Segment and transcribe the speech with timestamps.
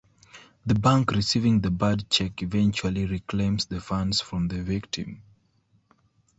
[0.65, 5.21] The bank receiving the bad check eventually reclaims the funds from the victim.